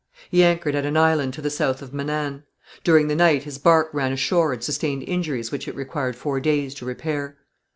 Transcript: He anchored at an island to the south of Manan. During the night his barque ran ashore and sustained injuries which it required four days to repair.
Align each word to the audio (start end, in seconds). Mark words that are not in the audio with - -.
He 0.31 0.43
anchored 0.43 0.73
at 0.73 0.83
an 0.83 0.97
island 0.97 1.35
to 1.35 1.43
the 1.43 1.51
south 1.51 1.83
of 1.83 1.93
Manan. 1.93 2.41
During 2.83 3.07
the 3.07 3.15
night 3.15 3.43
his 3.43 3.59
barque 3.59 3.93
ran 3.93 4.11
ashore 4.11 4.51
and 4.51 4.63
sustained 4.63 5.03
injuries 5.03 5.51
which 5.51 5.67
it 5.67 5.75
required 5.75 6.15
four 6.15 6.39
days 6.39 6.73
to 6.73 6.85
repair. 6.85 7.37